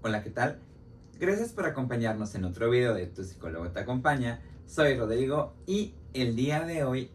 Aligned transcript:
Hola, 0.00 0.22
¿qué 0.22 0.30
tal? 0.30 0.60
Gracias 1.18 1.52
por 1.52 1.66
acompañarnos 1.66 2.32
en 2.36 2.44
otro 2.44 2.70
video 2.70 2.94
de 2.94 3.08
Tu 3.08 3.24
psicólogo 3.24 3.72
te 3.72 3.80
acompaña. 3.80 4.40
Soy 4.64 4.96
Rodrigo 4.96 5.56
y 5.66 5.96
el 6.14 6.36
día 6.36 6.60
de 6.60 6.84
hoy 6.84 7.10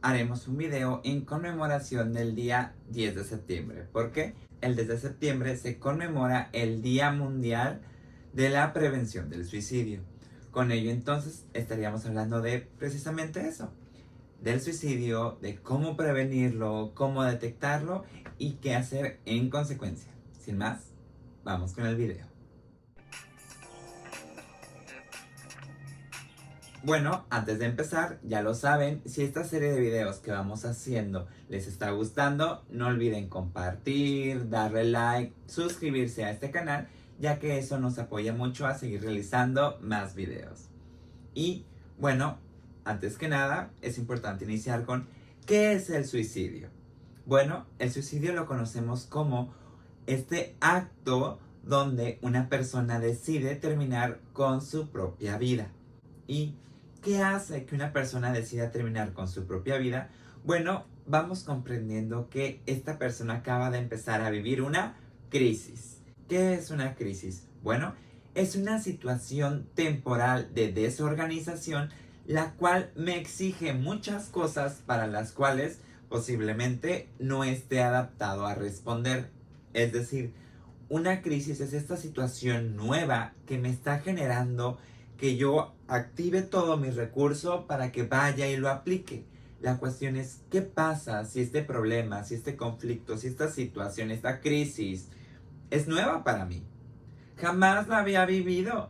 haremos 0.00 0.48
un 0.48 0.56
video 0.56 1.02
en 1.04 1.26
conmemoración 1.26 2.14
del 2.14 2.34
día 2.34 2.74
10 2.88 3.16
de 3.16 3.24
septiembre. 3.24 3.82
¿Por 3.92 4.12
qué? 4.12 4.32
El 4.62 4.76
10 4.76 4.88
de 4.88 4.98
septiembre 4.98 5.58
se 5.58 5.78
conmemora 5.78 6.48
el 6.54 6.80
Día 6.80 7.12
Mundial 7.12 7.82
de 8.32 8.48
la 8.48 8.72
Prevención 8.72 9.28
del 9.28 9.44
Suicidio. 9.44 10.00
Con 10.50 10.72
ello 10.72 10.90
entonces 10.90 11.44
estaríamos 11.52 12.06
hablando 12.06 12.40
de 12.40 12.66
precisamente 12.78 13.46
eso, 13.46 13.74
del 14.40 14.62
suicidio, 14.62 15.36
de 15.42 15.56
cómo 15.56 15.98
prevenirlo, 15.98 16.92
cómo 16.94 17.24
detectarlo 17.24 18.04
y 18.38 18.52
qué 18.54 18.74
hacer 18.74 19.20
en 19.26 19.50
consecuencia. 19.50 20.10
Sin 20.40 20.56
más, 20.56 20.95
vamos 21.46 21.74
con 21.74 21.86
el 21.86 21.94
video. 21.94 22.26
Bueno, 26.82 27.24
antes 27.30 27.60
de 27.60 27.66
empezar, 27.66 28.18
ya 28.24 28.42
lo 28.42 28.52
saben, 28.54 29.00
si 29.06 29.22
esta 29.22 29.44
serie 29.44 29.70
de 29.70 29.80
videos 29.80 30.18
que 30.18 30.32
vamos 30.32 30.64
haciendo 30.64 31.28
les 31.48 31.68
está 31.68 31.90
gustando, 31.92 32.64
no 32.68 32.88
olviden 32.88 33.28
compartir, 33.28 34.48
darle 34.48 34.84
like, 34.84 35.34
suscribirse 35.46 36.24
a 36.24 36.32
este 36.32 36.50
canal, 36.50 36.88
ya 37.20 37.38
que 37.38 37.58
eso 37.58 37.78
nos 37.78 37.96
apoya 37.98 38.32
mucho 38.32 38.66
a 38.66 38.74
seguir 38.74 39.02
realizando 39.02 39.78
más 39.80 40.16
videos. 40.16 40.68
Y 41.32 41.64
bueno, 41.96 42.38
antes 42.84 43.16
que 43.18 43.28
nada, 43.28 43.70
es 43.82 43.98
importante 43.98 44.44
iniciar 44.44 44.84
con 44.84 45.06
¿qué 45.46 45.74
es 45.74 45.90
el 45.90 46.06
suicidio? 46.06 46.70
Bueno, 47.24 47.66
el 47.78 47.92
suicidio 47.92 48.32
lo 48.32 48.46
conocemos 48.46 49.06
como 49.06 49.54
este 50.06 50.56
acto 50.60 51.38
donde 51.62 52.18
una 52.22 52.48
persona 52.48 53.00
decide 53.00 53.56
terminar 53.56 54.20
con 54.32 54.62
su 54.62 54.90
propia 54.90 55.36
vida. 55.38 55.68
¿Y 56.26 56.54
qué 57.02 57.22
hace 57.22 57.64
que 57.64 57.74
una 57.74 57.92
persona 57.92 58.32
decida 58.32 58.70
terminar 58.70 59.12
con 59.12 59.28
su 59.28 59.46
propia 59.46 59.78
vida? 59.78 60.10
Bueno, 60.44 60.84
vamos 61.06 61.42
comprendiendo 61.42 62.28
que 62.30 62.62
esta 62.66 62.98
persona 62.98 63.34
acaba 63.36 63.70
de 63.70 63.78
empezar 63.78 64.20
a 64.20 64.30
vivir 64.30 64.62
una 64.62 64.96
crisis. 65.28 66.02
¿Qué 66.28 66.54
es 66.54 66.70
una 66.70 66.94
crisis? 66.94 67.46
Bueno, 67.62 67.94
es 68.34 68.54
una 68.54 68.80
situación 68.80 69.68
temporal 69.74 70.52
de 70.54 70.72
desorganización 70.72 71.90
la 72.26 72.54
cual 72.54 72.90
me 72.96 73.18
exige 73.18 73.72
muchas 73.72 74.28
cosas 74.28 74.82
para 74.84 75.06
las 75.06 75.32
cuales 75.32 75.80
posiblemente 76.08 77.08
no 77.18 77.44
esté 77.44 77.82
adaptado 77.82 78.46
a 78.46 78.54
responder. 78.54 79.30
Es 79.76 79.92
decir, 79.92 80.32
una 80.88 81.20
crisis 81.20 81.60
es 81.60 81.74
esta 81.74 81.98
situación 81.98 82.76
nueva 82.76 83.34
que 83.44 83.58
me 83.58 83.68
está 83.68 83.98
generando 83.98 84.78
que 85.18 85.36
yo 85.36 85.74
active 85.86 86.40
todo 86.40 86.78
mi 86.78 86.88
recurso 86.88 87.66
para 87.66 87.92
que 87.92 88.04
vaya 88.04 88.48
y 88.48 88.56
lo 88.56 88.70
aplique. 88.70 89.26
La 89.60 89.76
cuestión 89.76 90.16
es, 90.16 90.40
¿qué 90.50 90.62
pasa 90.62 91.26
si 91.26 91.42
este 91.42 91.60
problema, 91.62 92.24
si 92.24 92.36
este 92.36 92.56
conflicto, 92.56 93.18
si 93.18 93.26
esta 93.26 93.50
situación, 93.50 94.10
esta 94.10 94.40
crisis 94.40 95.08
es 95.68 95.86
nueva 95.86 96.24
para 96.24 96.46
mí? 96.46 96.62
Jamás 97.36 97.86
la 97.86 97.98
había 97.98 98.24
vivido. 98.24 98.88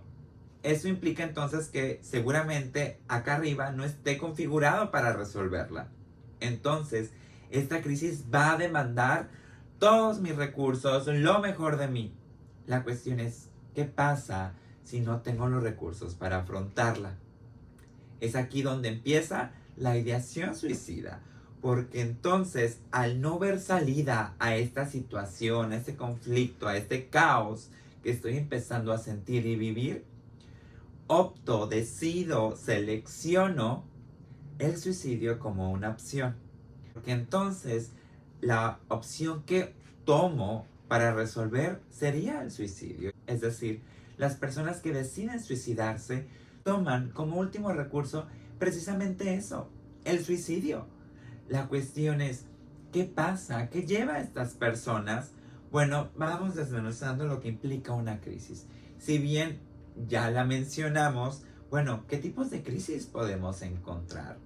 Eso 0.63 0.87
implica 0.87 1.25
entonces 1.25 1.67
que 1.67 1.99
seguramente 2.05 3.01
acá 3.09 3.35
arriba 3.35 3.73
no 3.73 3.83
esté 3.83 4.19
configurado 4.19 4.93
para 4.93 5.15
resolverla. 5.15 5.89
Entonces, 6.39 7.11
esta 7.51 7.83
crisis 7.83 8.27
va 8.33 8.53
a 8.53 8.57
demandar 8.57 9.31
todos 9.79 10.21
mis 10.21 10.37
recursos, 10.37 11.07
lo 11.07 11.41
mejor 11.41 11.77
de 11.77 11.89
mí. 11.89 12.15
La 12.67 12.83
cuestión 12.83 13.21
es, 13.21 13.51
¿qué 13.75 13.85
pasa 13.85 14.55
si 14.85 15.01
no 15.01 15.21
tengo 15.21 15.49
los 15.49 15.63
recursos 15.63 16.15
para 16.15 16.39
afrontarla? 16.39 17.17
Es 18.21 18.35
aquí 18.35 18.63
donde 18.63 18.89
empieza 18.89 19.53
la 19.77 19.97
ideación 19.97 20.55
suicida. 20.55 21.21
Porque 21.61 22.01
entonces, 22.01 22.81
al 22.91 23.21
no 23.21 23.39
ver 23.39 23.61
salida 23.61 24.35
a 24.39 24.57
esta 24.57 24.87
situación, 24.87 25.73
a 25.73 25.77
este 25.77 25.97
conflicto, 25.97 26.69
a 26.69 26.77
este 26.77 27.09
caos 27.09 27.71
que 28.03 28.11
estoy 28.11 28.37
empezando 28.37 28.93
a 28.93 28.99
sentir 28.99 29.47
y 29.47 29.57
vivir, 29.57 30.05
opto, 31.07 31.67
decido, 31.67 32.57
selecciono 32.57 33.85
el 34.59 34.77
suicidio 34.77 35.39
como 35.39 35.71
una 35.71 35.91
opción. 35.91 36.37
Porque 36.95 37.13
entonces 37.13 37.93
la 38.41 38.79
opción 38.89 39.43
que 39.45 39.75
tomo 40.05 40.67
para 40.89 41.13
resolver 41.15 41.81
sería 41.91 42.43
el 42.43 42.51
suicidio. 42.51 43.13
Es 43.27 43.41
decir, 43.41 43.83
las 44.19 44.37
personas 44.37 44.81
que 44.81 44.93
deciden 44.93 45.41
suicidarse 45.41 46.27
toman 46.63 47.11
como 47.11 47.39
último 47.39 47.73
recurso 47.73 48.27
precisamente 48.59 49.35
eso, 49.35 49.69
el 50.05 50.25
suicidio. 50.25 50.87
La 51.49 51.69
cuestión 51.69 52.21
es, 52.21 52.47
¿qué 52.93 53.05
pasa? 53.05 53.69
¿Qué 53.69 53.83
lleva 53.83 54.15
a 54.15 54.21
estas 54.21 54.55
personas? 54.55 55.33
Bueno, 55.71 56.09
vamos 56.17 56.55
desmenuzando 56.55 57.27
lo 57.27 57.41
que 57.41 57.49
implica 57.49 57.93
una 57.93 58.21
crisis. 58.21 58.67
Si 58.99 59.19
bien 59.19 59.61
ya 60.09 60.31
la 60.31 60.45
mencionamos, 60.45 61.43
bueno, 61.71 62.05
¿qué 62.09 62.19
tipos 62.19 62.51
de 62.51 62.63
crisis 62.63 63.07
podemos 63.07 63.63
encontrar? 63.63 64.39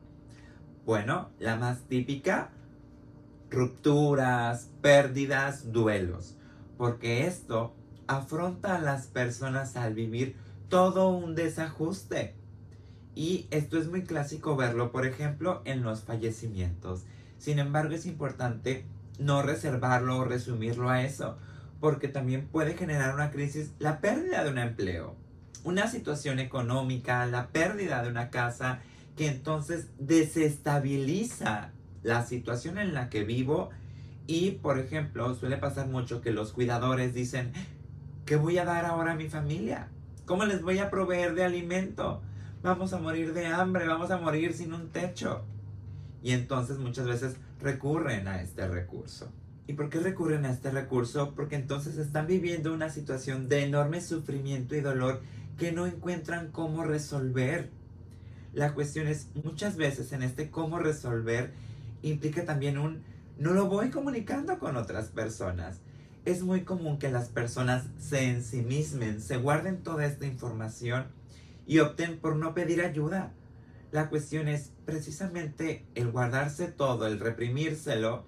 Bueno, 0.84 1.30
la 1.38 1.56
más 1.56 1.82
típica, 1.82 2.50
rupturas, 3.50 4.70
pérdidas, 4.80 5.72
duelos, 5.72 6.36
porque 6.78 7.26
esto 7.26 7.74
afronta 8.06 8.76
a 8.76 8.80
las 8.80 9.06
personas 9.06 9.76
al 9.76 9.94
vivir 9.94 10.36
todo 10.68 11.08
un 11.08 11.34
desajuste. 11.34 12.34
Y 13.14 13.48
esto 13.50 13.78
es 13.78 13.88
muy 13.88 14.04
clásico 14.04 14.56
verlo, 14.56 14.92
por 14.92 15.04
ejemplo, 15.04 15.62
en 15.64 15.82
los 15.82 16.04
fallecimientos. 16.04 17.04
Sin 17.38 17.58
embargo, 17.58 17.94
es 17.94 18.06
importante 18.06 18.86
no 19.18 19.42
reservarlo 19.42 20.18
o 20.18 20.24
resumirlo 20.24 20.88
a 20.88 21.02
eso, 21.02 21.36
porque 21.80 22.08
también 22.08 22.48
puede 22.48 22.74
generar 22.74 23.14
una 23.14 23.30
crisis 23.30 23.72
la 23.78 24.00
pérdida 24.00 24.44
de 24.44 24.50
un 24.50 24.58
empleo, 24.58 25.16
una 25.64 25.88
situación 25.88 26.38
económica, 26.38 27.26
la 27.26 27.48
pérdida 27.48 28.02
de 28.02 28.08
una 28.08 28.30
casa, 28.30 28.80
que 29.16 29.28
entonces 29.28 29.88
desestabiliza 29.98 31.72
la 32.02 32.24
situación 32.24 32.78
en 32.78 32.94
la 32.94 33.08
que 33.08 33.24
vivo 33.24 33.70
y, 34.26 34.52
por 34.52 34.78
ejemplo, 34.78 35.34
suele 35.34 35.56
pasar 35.56 35.88
mucho 35.88 36.20
que 36.20 36.30
los 36.30 36.52
cuidadores 36.52 37.14
dicen, 37.14 37.52
¿qué 38.26 38.36
voy 38.36 38.58
a 38.58 38.64
dar 38.64 38.84
ahora 38.84 39.12
a 39.12 39.16
mi 39.16 39.28
familia? 39.28 39.88
¿Cómo 40.24 40.44
les 40.44 40.62
voy 40.62 40.78
a 40.78 40.90
proveer 40.90 41.34
de 41.34 41.44
alimento? 41.44 42.22
Vamos 42.62 42.92
a 42.92 42.98
morir 42.98 43.34
de 43.34 43.46
hambre, 43.46 43.86
vamos 43.88 44.10
a 44.10 44.18
morir 44.18 44.52
sin 44.52 44.72
un 44.72 44.90
techo. 44.90 45.44
Y 46.22 46.32
entonces 46.32 46.78
muchas 46.78 47.06
veces 47.06 47.36
recurren 47.60 48.28
a 48.28 48.40
este 48.40 48.68
recurso. 48.68 49.32
¿Y 49.66 49.72
por 49.72 49.88
qué 49.88 50.00
recurren 50.00 50.44
a 50.44 50.50
este 50.50 50.70
recurso? 50.70 51.32
Porque 51.34 51.56
entonces 51.56 51.96
están 51.98 52.26
viviendo 52.26 52.72
una 52.72 52.90
situación 52.90 53.48
de 53.48 53.64
enorme 53.64 54.00
sufrimiento 54.00 54.76
y 54.76 54.80
dolor 54.80 55.22
que 55.58 55.72
no 55.72 55.86
encuentran 55.86 56.50
cómo 56.52 56.84
resolver. 56.84 57.70
La 58.52 58.74
cuestión 58.74 59.06
es, 59.06 59.28
muchas 59.42 59.76
veces 59.76 60.12
en 60.12 60.22
este 60.22 60.50
cómo 60.50 60.78
resolver 60.78 61.52
implica 62.02 62.44
también 62.44 62.78
un 62.78 63.02
no 63.40 63.54
lo 63.54 63.66
voy 63.66 63.88
comunicando 63.88 64.58
con 64.58 64.76
otras 64.76 65.08
personas. 65.08 65.80
Es 66.26 66.42
muy 66.42 66.64
común 66.64 66.98
que 66.98 67.10
las 67.10 67.30
personas 67.30 67.86
se 67.98 68.28
ensimismen, 68.28 69.22
se 69.22 69.38
guarden 69.38 69.82
toda 69.82 70.04
esta 70.04 70.26
información 70.26 71.06
y 71.66 71.78
opten 71.78 72.18
por 72.18 72.36
no 72.36 72.52
pedir 72.52 72.82
ayuda. 72.82 73.32
La 73.92 74.10
cuestión 74.10 74.46
es 74.46 74.72
precisamente 74.84 75.86
el 75.94 76.10
guardarse 76.12 76.68
todo, 76.68 77.06
el 77.06 77.18
reprimírselo, 77.18 78.26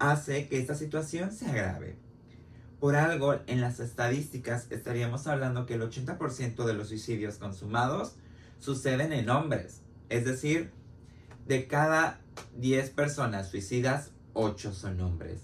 hace 0.00 0.48
que 0.48 0.58
esta 0.58 0.74
situación 0.74 1.32
se 1.32 1.46
agrave. 1.46 1.96
Por 2.80 2.96
algo, 2.96 3.38
en 3.46 3.60
las 3.60 3.78
estadísticas 3.78 4.66
estaríamos 4.70 5.28
hablando 5.28 5.64
que 5.64 5.74
el 5.74 5.82
80% 5.82 6.64
de 6.64 6.72
los 6.74 6.88
suicidios 6.88 7.36
consumados 7.36 8.16
suceden 8.58 9.12
en 9.12 9.30
hombres. 9.30 9.82
Es 10.08 10.24
decir, 10.24 10.72
de 11.46 11.68
cada 11.68 12.20
10 12.56 12.90
personas 12.90 13.50
suicidas, 13.50 14.10
8 14.34 14.72
son 14.72 15.00
hombres. 15.00 15.40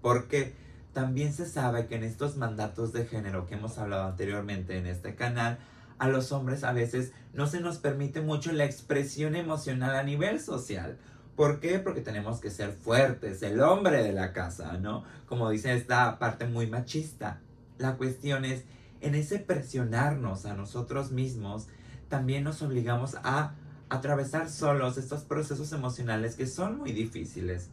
Porque 0.00 0.54
también 0.92 1.32
se 1.32 1.46
sabe 1.46 1.86
que 1.86 1.96
en 1.96 2.04
estos 2.04 2.36
mandatos 2.36 2.92
de 2.92 3.06
género 3.06 3.46
que 3.46 3.54
hemos 3.54 3.78
hablado 3.78 4.06
anteriormente 4.06 4.76
en 4.76 4.86
este 4.86 5.14
canal, 5.14 5.58
a 5.98 6.08
los 6.08 6.32
hombres 6.32 6.64
a 6.64 6.72
veces 6.72 7.12
no 7.32 7.46
se 7.46 7.60
nos 7.60 7.78
permite 7.78 8.20
mucho 8.20 8.52
la 8.52 8.64
expresión 8.64 9.36
emocional 9.36 9.94
a 9.94 10.02
nivel 10.02 10.40
social. 10.40 10.98
¿Por 11.36 11.60
qué? 11.60 11.78
Porque 11.78 12.02
tenemos 12.02 12.40
que 12.40 12.50
ser 12.50 12.72
fuertes, 12.72 13.42
el 13.42 13.60
hombre 13.60 14.02
de 14.02 14.12
la 14.12 14.32
casa, 14.32 14.76
¿no? 14.78 15.04
Como 15.26 15.48
dice 15.48 15.74
esta 15.74 16.18
parte 16.18 16.46
muy 16.46 16.66
machista. 16.66 17.40
La 17.78 17.96
cuestión 17.96 18.44
es, 18.44 18.64
en 19.00 19.14
ese 19.14 19.38
presionarnos 19.38 20.44
a 20.44 20.54
nosotros 20.54 21.10
mismos, 21.10 21.68
también 22.08 22.44
nos 22.44 22.60
obligamos 22.60 23.16
a 23.22 23.54
atravesar 23.92 24.48
solos 24.48 24.96
estos 24.96 25.22
procesos 25.22 25.70
emocionales 25.72 26.34
que 26.34 26.46
son 26.46 26.78
muy 26.78 26.92
difíciles. 26.92 27.68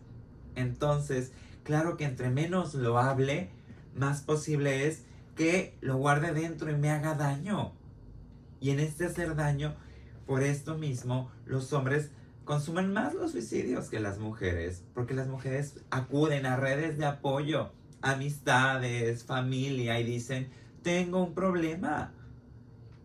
Entonces, 0.55 1.31
claro 1.63 1.95
que 1.95 2.03
entre 2.03 2.29
menos 2.29 2.73
lo 2.73 2.97
hable, 2.97 3.49
más 3.95 4.21
posible 4.21 4.85
es 4.85 5.03
que 5.37 5.77
lo 5.79 5.95
guarde 5.95 6.33
dentro 6.33 6.69
y 6.69 6.75
me 6.75 6.89
haga 6.89 7.15
daño. 7.15 7.71
Y 8.59 8.71
en 8.71 8.81
este 8.81 9.05
hacer 9.05 9.37
daño, 9.37 9.75
por 10.25 10.43
esto 10.43 10.77
mismo, 10.77 11.31
los 11.45 11.71
hombres 11.71 12.11
consumen 12.43 12.91
más 12.91 13.13
los 13.13 13.31
suicidios 13.31 13.87
que 13.87 14.01
las 14.01 14.19
mujeres, 14.19 14.83
porque 14.93 15.13
las 15.13 15.29
mujeres 15.29 15.79
acuden 15.89 16.45
a 16.45 16.57
redes 16.57 16.97
de 16.97 17.05
apoyo, 17.05 17.71
amistades, 18.01 19.23
familia 19.23 20.01
y 20.01 20.03
dicen, 20.03 20.49
tengo 20.83 21.23
un 21.23 21.33
problema. 21.33 22.11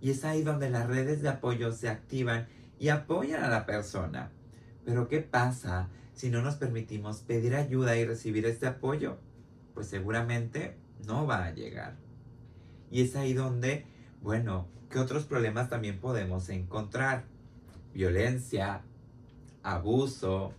Y 0.00 0.10
es 0.10 0.24
ahí 0.24 0.42
donde 0.42 0.68
las 0.68 0.88
redes 0.88 1.22
de 1.22 1.28
apoyo 1.28 1.70
se 1.70 1.88
activan 1.88 2.48
y 2.78 2.88
apoyan 2.88 3.44
a 3.44 3.48
la 3.48 3.66
persona. 3.66 4.30
Pero 4.84 5.08
¿qué 5.08 5.20
pasa 5.20 5.88
si 6.12 6.30
no 6.30 6.42
nos 6.42 6.56
permitimos 6.56 7.20
pedir 7.20 7.54
ayuda 7.54 7.96
y 7.96 8.04
recibir 8.04 8.46
este 8.46 8.66
apoyo? 8.66 9.18
Pues 9.74 9.88
seguramente 9.88 10.76
no 11.06 11.26
va 11.26 11.44
a 11.44 11.52
llegar. 11.52 11.96
Y 12.90 13.02
es 13.02 13.16
ahí 13.16 13.32
donde, 13.32 13.86
bueno, 14.22 14.68
¿qué 14.90 14.98
otros 14.98 15.24
problemas 15.24 15.68
también 15.68 15.98
podemos 15.98 16.48
encontrar? 16.48 17.24
Violencia, 17.92 18.82
abuso, 19.62 20.52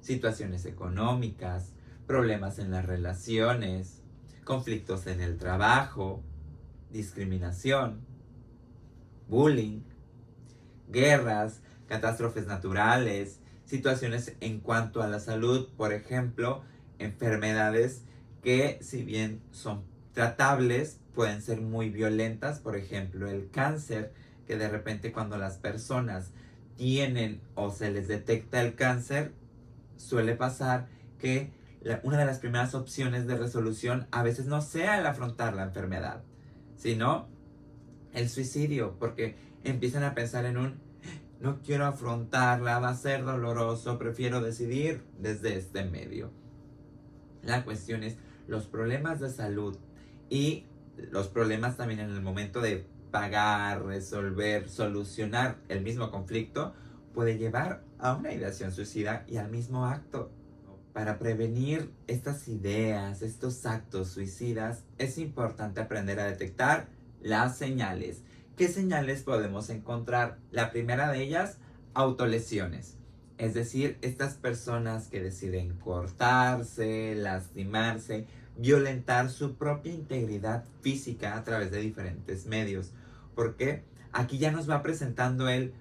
situaciones 0.00 0.66
económicas, 0.66 1.72
problemas 2.06 2.58
en 2.58 2.70
las 2.70 2.84
relaciones, 2.84 4.02
conflictos 4.44 5.06
en 5.06 5.20
el 5.20 5.36
trabajo, 5.38 6.22
discriminación, 6.90 8.00
bullying, 9.28 9.82
guerras, 10.90 11.60
catástrofes 11.86 12.46
naturales, 12.46 13.40
situaciones 13.64 14.34
en 14.40 14.60
cuanto 14.60 15.02
a 15.02 15.08
la 15.08 15.20
salud, 15.20 15.68
por 15.76 15.92
ejemplo, 15.92 16.62
enfermedades 16.98 18.02
que 18.42 18.78
si 18.80 19.02
bien 19.02 19.40
son 19.50 19.84
tratables, 20.12 20.98
pueden 21.14 21.42
ser 21.42 21.60
muy 21.60 21.90
violentas, 21.90 22.60
por 22.60 22.76
ejemplo, 22.76 23.28
el 23.28 23.50
cáncer, 23.50 24.12
que 24.46 24.56
de 24.56 24.68
repente 24.68 25.12
cuando 25.12 25.36
las 25.36 25.58
personas 25.58 26.30
tienen 26.76 27.40
o 27.54 27.70
se 27.70 27.90
les 27.90 28.08
detecta 28.08 28.62
el 28.62 28.74
cáncer, 28.74 29.32
suele 29.96 30.34
pasar 30.34 30.88
que 31.18 31.52
una 32.02 32.18
de 32.18 32.24
las 32.24 32.38
primeras 32.38 32.74
opciones 32.74 33.26
de 33.26 33.36
resolución 33.36 34.06
a 34.10 34.22
veces 34.22 34.46
no 34.46 34.60
sea 34.60 34.98
el 34.98 35.06
afrontar 35.06 35.54
la 35.54 35.64
enfermedad, 35.64 36.22
sino 36.76 37.28
el 38.12 38.28
suicidio, 38.28 38.96
porque 38.98 39.36
empiezan 39.64 40.04
a 40.04 40.14
pensar 40.14 40.44
en 40.46 40.56
un, 40.56 40.80
no 41.40 41.60
quiero 41.62 41.86
afrontarla, 41.86 42.78
va 42.78 42.90
a 42.90 42.94
ser 42.94 43.24
doloroso, 43.24 43.98
prefiero 43.98 44.40
decidir 44.40 45.02
desde 45.18 45.56
este 45.56 45.84
medio. 45.84 46.30
La 47.42 47.64
cuestión 47.64 48.02
es 48.02 48.16
los 48.46 48.66
problemas 48.66 49.20
de 49.20 49.30
salud 49.30 49.76
y 50.28 50.66
los 51.10 51.28
problemas 51.28 51.76
también 51.76 52.00
en 52.00 52.10
el 52.10 52.20
momento 52.20 52.60
de 52.60 52.86
pagar, 53.10 53.84
resolver, 53.84 54.68
solucionar 54.68 55.58
el 55.68 55.82
mismo 55.82 56.10
conflicto, 56.10 56.74
puede 57.14 57.38
llevar 57.38 57.82
a 57.98 58.14
una 58.14 58.32
ideación 58.32 58.72
suicida 58.72 59.24
y 59.26 59.36
al 59.36 59.50
mismo 59.50 59.86
acto. 59.86 60.30
Para 60.92 61.18
prevenir 61.18 61.92
estas 62.06 62.48
ideas, 62.48 63.22
estos 63.22 63.64
actos 63.64 64.08
suicidas, 64.08 64.84
es 64.98 65.18
importante 65.18 65.80
aprender 65.80 66.18
a 66.20 66.26
detectar 66.26 66.88
las 67.20 67.56
señales. 67.56 68.22
¿Qué 68.60 68.68
señales 68.68 69.22
podemos 69.22 69.70
encontrar? 69.70 70.36
La 70.50 70.70
primera 70.70 71.10
de 71.10 71.22
ellas, 71.22 71.56
autolesiones. 71.94 72.98
Es 73.38 73.54
decir, 73.54 73.96
estas 74.02 74.34
personas 74.34 75.08
que 75.08 75.22
deciden 75.22 75.78
cortarse, 75.78 77.14
lastimarse, 77.14 78.26
violentar 78.58 79.30
su 79.30 79.54
propia 79.54 79.94
integridad 79.94 80.64
física 80.82 81.38
a 81.38 81.42
través 81.42 81.70
de 81.70 81.80
diferentes 81.80 82.44
medios. 82.44 82.92
Porque 83.34 83.82
aquí 84.12 84.36
ya 84.36 84.50
nos 84.50 84.68
va 84.68 84.82
presentando 84.82 85.48
el, 85.48 85.72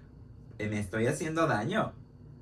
me 0.58 0.80
estoy 0.80 1.08
haciendo 1.08 1.48
daño 1.48 1.92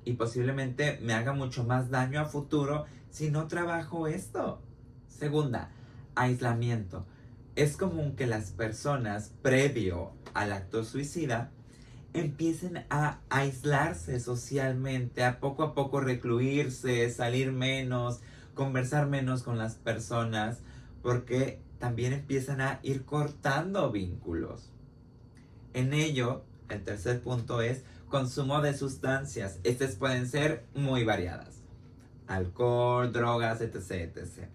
y 0.04 0.12
posiblemente 0.12 1.00
me 1.02 1.14
haga 1.14 1.32
mucho 1.32 1.64
más 1.64 1.90
daño 1.90 2.20
a 2.20 2.26
futuro 2.26 2.84
si 3.10 3.28
no 3.28 3.48
trabajo 3.48 4.06
esto. 4.06 4.62
Segunda, 5.08 5.72
aislamiento. 6.14 7.06
Es 7.58 7.76
común 7.76 8.14
que 8.14 8.28
las 8.28 8.52
personas 8.52 9.32
previo 9.42 10.12
al 10.32 10.52
acto 10.52 10.84
suicida 10.84 11.50
empiecen 12.12 12.84
a 12.88 13.18
aislarse 13.30 14.20
socialmente, 14.20 15.24
a 15.24 15.40
poco 15.40 15.64
a 15.64 15.74
poco 15.74 15.98
recluirse, 15.98 17.10
salir 17.10 17.50
menos, 17.50 18.20
conversar 18.54 19.08
menos 19.08 19.42
con 19.42 19.58
las 19.58 19.74
personas, 19.74 20.60
porque 21.02 21.60
también 21.80 22.12
empiezan 22.12 22.60
a 22.60 22.78
ir 22.84 23.04
cortando 23.04 23.90
vínculos. 23.90 24.70
En 25.74 25.94
ello, 25.94 26.44
el 26.68 26.84
tercer 26.84 27.20
punto 27.22 27.60
es 27.60 27.82
consumo 28.08 28.62
de 28.62 28.72
sustancias. 28.72 29.58
Estas 29.64 29.96
pueden 29.96 30.28
ser 30.28 30.64
muy 30.76 31.02
variadas. 31.02 31.56
Alcohol, 32.28 33.12
drogas, 33.12 33.60
etc, 33.60 34.16
etc. 34.16 34.46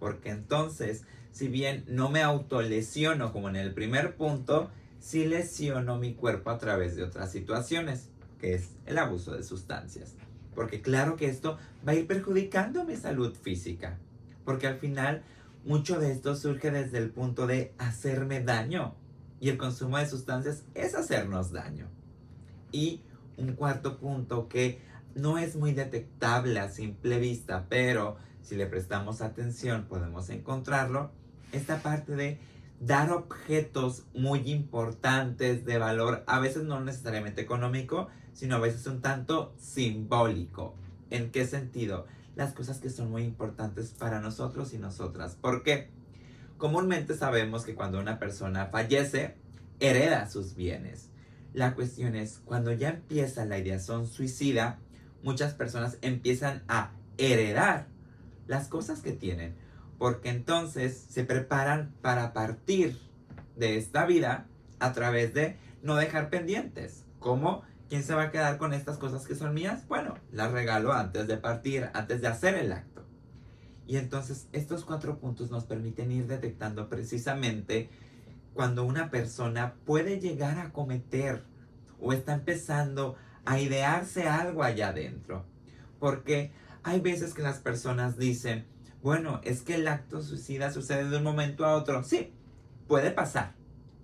Porque 0.00 0.30
entonces, 0.30 1.04
si 1.32 1.48
bien 1.48 1.84
no 1.88 2.08
me 2.08 2.22
autolesiono 2.22 3.32
como 3.32 3.48
en 3.48 3.56
el 3.56 3.72
primer 3.72 4.16
punto, 4.16 4.70
sí 5.00 5.26
lesiono 5.26 5.98
mi 5.98 6.14
cuerpo 6.14 6.50
a 6.50 6.58
través 6.58 6.96
de 6.96 7.04
otras 7.04 7.30
situaciones, 7.30 8.08
que 8.40 8.54
es 8.54 8.70
el 8.86 8.98
abuso 8.98 9.34
de 9.34 9.42
sustancias. 9.42 10.14
Porque 10.54 10.80
claro 10.80 11.16
que 11.16 11.26
esto 11.26 11.58
va 11.86 11.92
a 11.92 11.94
ir 11.94 12.06
perjudicando 12.06 12.84
mi 12.84 12.96
salud 12.96 13.34
física. 13.34 13.98
Porque 14.44 14.66
al 14.66 14.78
final 14.78 15.22
mucho 15.64 16.00
de 16.00 16.12
esto 16.12 16.34
surge 16.34 16.70
desde 16.70 16.98
el 16.98 17.10
punto 17.10 17.46
de 17.46 17.72
hacerme 17.78 18.42
daño. 18.42 18.94
Y 19.40 19.50
el 19.50 19.58
consumo 19.58 19.98
de 19.98 20.08
sustancias 20.08 20.64
es 20.74 20.94
hacernos 20.94 21.52
daño. 21.52 21.86
Y 22.72 23.02
un 23.36 23.52
cuarto 23.52 23.98
punto 23.98 24.48
que 24.48 24.80
no 25.14 25.38
es 25.38 25.56
muy 25.56 25.72
detectable 25.72 26.58
a 26.58 26.70
simple 26.70 27.18
vista, 27.18 27.66
pero 27.68 28.16
si 28.42 28.56
le 28.56 28.66
prestamos 28.66 29.20
atención 29.20 29.86
podemos 29.88 30.30
encontrarlo, 30.30 31.10
esta 31.52 31.82
parte 31.82 32.16
de 32.16 32.38
dar 32.80 33.10
objetos 33.10 34.04
muy 34.14 34.50
importantes 34.50 35.64
de 35.64 35.78
valor, 35.78 36.22
a 36.26 36.38
veces 36.38 36.64
no 36.64 36.80
necesariamente 36.80 37.40
económico, 37.40 38.08
sino 38.32 38.56
a 38.56 38.60
veces 38.60 38.86
un 38.86 39.00
tanto 39.00 39.54
simbólico. 39.58 40.74
¿En 41.10 41.30
qué 41.30 41.46
sentido? 41.46 42.06
Las 42.36 42.52
cosas 42.52 42.78
que 42.78 42.90
son 42.90 43.10
muy 43.10 43.24
importantes 43.24 43.90
para 43.98 44.20
nosotros 44.20 44.72
y 44.74 44.78
nosotras. 44.78 45.34
¿Por 45.34 45.62
qué? 45.62 45.90
Comúnmente 46.56 47.16
sabemos 47.16 47.64
que 47.64 47.74
cuando 47.74 47.98
una 47.98 48.18
persona 48.18 48.66
fallece, 48.66 49.36
hereda 49.80 50.28
sus 50.28 50.54
bienes. 50.54 51.08
La 51.54 51.74
cuestión 51.74 52.14
es, 52.14 52.40
cuando 52.44 52.72
ya 52.72 52.90
empieza 52.90 53.44
la 53.44 53.58
ideación 53.58 54.06
suicida, 54.06 54.78
muchas 55.22 55.54
personas 55.54 55.98
empiezan 56.02 56.62
a 56.68 56.92
heredar 57.16 57.88
las 58.48 58.66
cosas 58.66 59.00
que 59.00 59.12
tienen, 59.12 59.54
porque 59.98 60.30
entonces 60.30 61.06
se 61.08 61.24
preparan 61.24 61.94
para 62.02 62.32
partir 62.32 62.98
de 63.54 63.78
esta 63.78 64.04
vida 64.04 64.48
a 64.80 64.92
través 64.92 65.32
de 65.34 65.56
no 65.82 65.94
dejar 65.94 66.28
pendientes, 66.28 67.04
como 67.20 67.62
¿Quién 67.88 68.02
se 68.02 68.14
va 68.14 68.24
a 68.24 68.30
quedar 68.30 68.58
con 68.58 68.74
estas 68.74 68.98
cosas 68.98 69.26
que 69.26 69.34
son 69.34 69.54
mías? 69.54 69.88
Bueno, 69.88 70.14
las 70.30 70.52
regalo 70.52 70.92
antes 70.92 71.26
de 71.26 71.38
partir, 71.38 71.88
antes 71.94 72.20
de 72.20 72.28
hacer 72.28 72.54
el 72.54 72.72
acto. 72.72 73.06
Y 73.86 73.96
entonces 73.96 74.46
estos 74.52 74.84
cuatro 74.84 75.18
puntos 75.18 75.50
nos 75.50 75.64
permiten 75.64 76.12
ir 76.12 76.26
detectando 76.26 76.90
precisamente 76.90 77.88
cuando 78.52 78.84
una 78.84 79.10
persona 79.10 79.74
puede 79.86 80.20
llegar 80.20 80.58
a 80.58 80.70
cometer 80.70 81.44
o 81.98 82.12
está 82.12 82.34
empezando 82.34 83.16
a 83.46 83.58
idearse 83.58 84.28
algo 84.28 84.62
allá 84.62 84.88
adentro. 84.88 85.46
Porque 85.98 86.52
hay 86.82 87.00
veces 87.00 87.34
que 87.34 87.42
las 87.42 87.58
personas 87.58 88.16
dicen, 88.16 88.66
bueno, 89.02 89.40
es 89.44 89.62
que 89.62 89.76
el 89.76 89.88
acto 89.88 90.22
suicida 90.22 90.72
sucede 90.72 91.08
de 91.08 91.16
un 91.16 91.22
momento 91.22 91.64
a 91.64 91.74
otro. 91.74 92.02
Sí, 92.02 92.32
puede 92.86 93.10
pasar, 93.10 93.54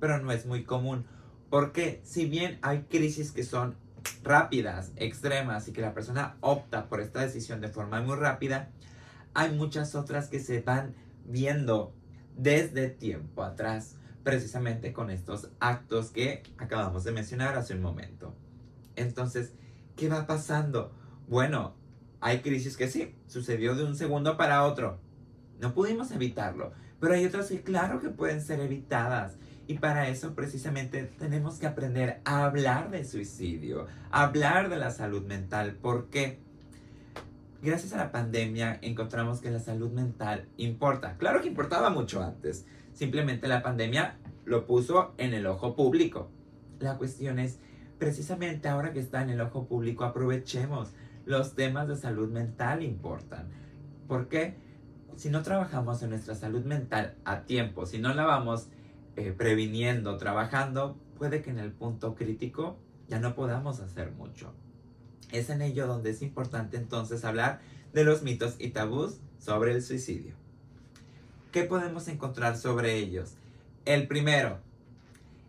pero 0.01 0.21
no 0.21 0.31
es 0.31 0.47
muy 0.47 0.65
común. 0.65 1.05
Porque 1.51 2.01
si 2.05 2.27
bien 2.27 2.59
hay 2.63 2.83
crisis 2.83 3.33
que 3.33 3.45
son 3.45 3.77
rápidas, 4.23 4.93
extremas 4.97 5.69
y 5.69 5.73
que 5.73 5.81
la 5.81 5.95
persona 5.95 6.37
opta 6.41 6.89
por 6.89 7.01
esta 7.01 7.21
decisión 7.21 7.61
de 7.61 7.69
forma 7.69 8.01
muy 8.01 8.17
rápida, 8.17 8.71
hay 9.35 9.53
muchas 9.53 9.95
otras 9.95 10.29
que 10.29 10.41
se 10.41 10.61
van 10.61 10.95
viendo 11.25 11.95
desde 12.37 12.89
tiempo 12.89 13.43
atrás, 13.43 13.97
precisamente 14.23 14.93
con 14.93 15.11
estos 15.11 15.51
actos 15.61 16.11
que 16.11 16.43
acabamos 16.59 17.05
de 17.05 17.13
mencionar 17.13 17.57
hace 17.57 17.75
un 17.75 17.83
momento. 17.83 18.35
Entonces, 18.97 19.53
¿qué 19.97 20.09
va 20.09 20.27
pasando? 20.27 20.95
Bueno, 21.29 21.75
hay 22.25 22.41
crisis 22.41 22.79
que 22.79 22.89
sí, 22.89 23.15
sucedió 23.27 23.75
de 23.75 23.85
un 23.85 23.97
segundo 23.97 24.39
para 24.39 24.65
otro. 24.65 24.99
No 25.61 25.75
pudimos 25.75 26.11
evitarlo, 26.11 26.73
pero 26.99 27.13
hay 27.13 27.27
otras 27.27 27.49
que 27.49 27.61
claro 27.61 28.01
que 28.01 28.09
pueden 28.09 28.41
ser 28.41 28.61
evitadas 28.61 29.37
y 29.67 29.75
para 29.75 30.09
eso 30.09 30.35
precisamente 30.35 31.03
tenemos 31.19 31.59
que 31.59 31.67
aprender 31.67 32.23
a 32.25 32.47
hablar 32.47 32.91
de 32.91 33.05
suicidio, 33.05 33.89
a 34.11 34.23
hablar 34.23 34.71
de 34.71 34.79
la 34.79 34.91
salud 34.91 35.27
mental, 35.27 35.77
porque 35.83 36.39
gracias 37.61 37.93
a 37.93 37.99
la 37.99 38.11
pandemia 38.11 38.79
encontramos 38.81 39.43
que 39.43 39.51
la 39.51 39.61
salud 39.61 39.91
mental 39.91 40.49
importa. 40.57 41.19
Claro 41.19 41.43
que 41.43 41.49
importaba 41.49 41.91
mucho 41.91 42.23
antes. 42.23 42.65
Simplemente 42.95 43.49
la 43.49 43.63
pandemia 43.63 44.17
lo 44.47 44.65
puso 44.65 45.13
en 45.19 45.35
el 45.35 45.47
ojo 45.47 45.77
público. 45.77 46.31
La 46.81 46.97
cuestión 46.97 47.39
es, 47.39 47.59
precisamente 47.99 48.67
ahora 48.69 48.95
que 48.95 49.01
está 49.01 49.21
en 49.21 49.29
el 49.29 49.43
ojo 49.43 49.67
público, 49.67 50.05
aprovechemos. 50.05 50.95
Los 51.27 51.55
temas 51.55 51.89
de 51.89 51.97
salud 51.97 52.31
mental 52.31 52.83
importan. 52.83 53.49
¿Por 54.09 54.29
qué? 54.29 54.57
Si 55.17 55.31
no 55.31 55.43
trabajamos 55.43 56.03
en 56.03 56.11
nuestra 56.11 56.35
salud 56.35 56.65
mental 56.65 57.15
a 57.25 57.43
tiempo, 57.43 57.87
si 57.87 57.99
no 57.99 58.13
la 58.15 58.25
vamos 58.25 58.69
eh, 59.17 59.33
previniendo, 59.37 60.17
trabajando, 60.17 60.97
puede 61.17 61.41
que 61.41 61.51
en 61.51 61.59
el 61.59 61.73
punto 61.73 62.15
crítico 62.15 62.77
ya 63.09 63.21
no 63.21 63.35
podamos 63.35 63.81
hacer 63.81 64.11
mucho. 64.13 64.53
Es 65.33 65.51
en 65.51 65.63
ello 65.63 65.87
donde 65.87 66.11
es 66.11 66.21
importante 66.23 66.77
entonces 66.77 67.25
hablar 67.25 67.61
de 67.93 68.05
los 68.05 68.23
mitos 68.23 68.57
y 68.59 68.71
tabús 68.71 69.19
sobre 69.39 69.73
el 69.73 69.83
suicidio. 69.83 70.35
¿Qué 71.53 71.63
podemos 71.63 72.09
encontrar 72.09 72.57
sobre 72.57 72.97
ellos? 72.97 73.35
El 73.85 74.09
primero 74.09 74.59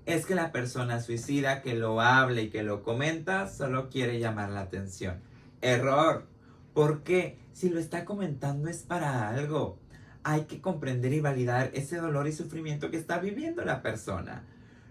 es 0.06 0.26
que 0.26 0.36
la 0.36 0.52
persona 0.52 1.02
suicida 1.02 1.62
que 1.62 1.74
lo 1.74 2.00
habla 2.00 2.42
y 2.42 2.50
que 2.50 2.62
lo 2.62 2.84
comenta 2.84 3.50
solo 3.50 3.90
quiere 3.90 4.20
llamar 4.20 4.52
la 4.52 4.62
atención. 4.62 5.20
Error. 5.66 6.28
¿Por 6.74 7.04
qué? 7.04 7.40
Si 7.54 7.70
lo 7.70 7.80
está 7.80 8.06
comentando 8.06 8.70
es 8.70 8.84
para 8.84 9.30
algo. 9.30 9.80
Hay 10.24 10.46
que 10.46 10.62
comprender 10.62 11.14
y 11.14 11.20
validar 11.20 11.72
ese 11.74 11.98
dolor 11.98 12.28
y 12.28 12.32
sufrimiento 12.32 12.90
que 12.90 12.98
está 12.98 13.20
viviendo 13.20 13.64
la 13.64 13.82
persona. 13.82 14.44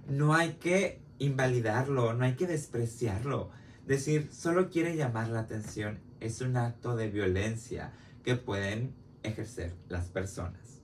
No 0.09 0.35
hay 0.35 0.55
que 0.55 1.01
invalidarlo, 1.19 2.15
no 2.15 2.25
hay 2.25 2.35
que 2.35 2.47
despreciarlo. 2.47 3.51
Decir, 3.87 4.31
solo 4.33 4.71
quiere 4.71 4.97
llamar 4.97 5.29
la 5.29 5.41
atención 5.41 6.01
es 6.25 6.41
un 6.41 6.57
acto 6.57 6.97
de 6.97 7.11
violencia 7.11 7.93
que 8.23 8.35
pueden 8.35 8.95
ejercer 9.23 9.75
las 9.89 10.07
personas. 10.09 10.81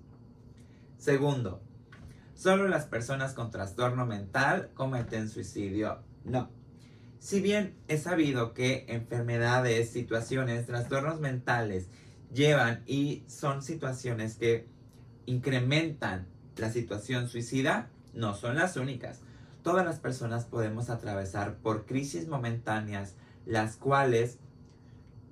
Segundo, 0.99 1.63
solo 2.35 2.69
las 2.69 2.85
personas 2.85 3.33
con 3.33 3.51
trastorno 3.51 4.05
mental 4.05 4.71
cometen 4.75 5.31
suicidio. 5.31 6.03
No. 6.25 6.51
Si 7.21 7.43
bien 7.43 7.75
es 7.87 8.05
sabido 8.05 8.55
que 8.55 8.87
enfermedades, 8.89 9.91
situaciones, 9.91 10.65
trastornos 10.65 11.21
mentales 11.21 11.87
llevan 12.33 12.83
y 12.87 13.25
son 13.27 13.63
situaciones 13.63 14.37
que 14.37 14.67
incrementan 15.27 16.27
la 16.57 16.73
situación 16.73 17.29
suicida, 17.29 17.91
no 18.15 18.35
son 18.35 18.57
las 18.57 18.79
únicas. 18.79 19.21
Todas 19.63 19.85
las 19.85 20.01
personas 20.01 20.47
podemos 20.47 20.89
atravesar 20.89 21.59
por 21.59 21.85
crisis 21.85 22.27
momentáneas, 22.27 23.17
las 23.45 23.77
cuales 23.77 24.39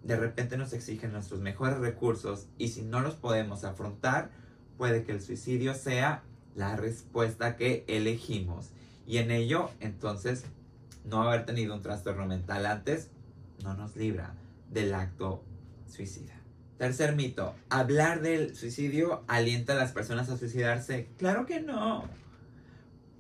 de 0.03 0.17
repente 0.17 0.59
nos 0.59 0.75
exigen 0.75 1.13
nuestros 1.13 1.41
mejores 1.41 1.79
recursos 1.79 2.49
y 2.59 2.69
si 2.69 2.83
no 2.83 3.01
los 3.01 3.15
podemos 3.15 3.65
afrontar, 3.65 4.31
puede 4.77 5.05
que 5.05 5.13
el 5.13 5.23
suicidio 5.23 5.73
sea 5.73 6.23
la 6.55 6.77
respuesta 6.77 7.57
que 7.57 7.87
elegimos. 7.89 8.73
Y 9.07 9.17
en 9.17 9.31
ello, 9.31 9.71
entonces, 9.81 10.45
no 11.05 11.23
haber 11.23 11.47
tenido 11.47 11.75
un 11.75 11.83
trastorno 11.83 12.27
mental 12.27 12.67
antes 12.67 13.11
no 13.63 13.75
nos 13.75 13.97
libra 13.97 14.35
del 14.71 14.95
acto 14.95 15.43
suicida. 15.87 16.35
Tercer 16.77 17.17
mito, 17.17 17.55
hablar 17.71 18.21
del 18.21 18.55
suicidio 18.55 19.25
alienta 19.27 19.73
a 19.73 19.77
las 19.77 19.93
personas 19.93 20.29
a 20.29 20.37
suicidarse. 20.37 21.09
Claro 21.19 21.45
que 21.45 21.61
no. 21.61 22.05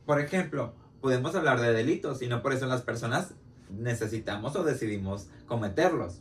Por 0.07 0.21
ejemplo, 0.21 0.75
podemos 1.01 1.35
hablar 1.35 1.61
de 1.61 1.73
delitos 1.73 2.23
y 2.23 2.29
no 2.29 2.41
por 2.41 2.53
eso 2.53 2.67
las 2.67 2.83
personas 2.83 3.35
necesitamos 3.71 4.55
o 4.55 4.63
decidimos 4.63 5.29
cometerlos. 5.47 6.21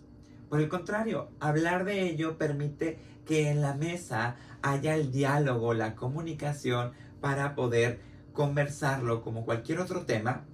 Por 0.50 0.62
el 0.62 0.70
contrario, 0.70 1.30
hablar 1.40 1.86
de 1.86 2.10
ello 2.10 2.38
permite 2.38 2.98
que 3.26 3.52
en 3.52 3.62
la 3.62 3.76
mesa 3.76 4.36
haya 4.62 4.96
el 4.96 5.12
diálogo, 5.12 5.74
la 5.74 5.96
comunicación 5.96 6.94
para 7.22 7.54
poder 7.54 8.00
conversarlo 8.34 9.22
como 9.22 9.46
cualquier 9.46 9.80
otro 9.80 10.06
tema 10.06 10.46